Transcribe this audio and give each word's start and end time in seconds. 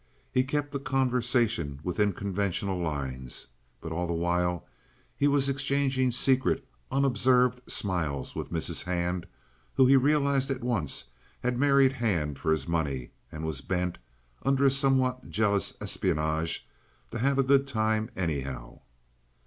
He 0.31 0.43
kept 0.43 0.71
the 0.71 0.79
conversation 0.79 1.79
within 1.83 2.11
conventional 2.11 2.79
lines; 2.79 3.45
but 3.81 3.91
all 3.91 4.07
the 4.07 4.13
while 4.15 4.65
he 5.15 5.27
was 5.27 5.47
exchanging 5.47 6.09
secret, 6.09 6.67
unobserved 6.91 7.61
smiles 7.71 8.33
with 8.33 8.51
Mrs. 8.51 8.85
Hand, 8.85 9.27
whom 9.75 9.87
he 9.89 9.95
realized 9.95 10.49
at 10.49 10.63
once 10.63 11.03
had 11.43 11.59
married 11.59 11.93
Hand 11.93 12.39
for 12.39 12.49
his 12.49 12.67
money, 12.67 13.11
and 13.31 13.45
was 13.45 13.61
bent, 13.61 13.99
under 14.41 14.65
a 14.65 14.71
somewhat 14.71 15.29
jealous 15.29 15.75
espionage, 15.79 16.67
to 17.11 17.19
have 17.19 17.37
a 17.37 17.43
good 17.43 17.67
time 17.67 18.09
anyhow. 18.15 18.79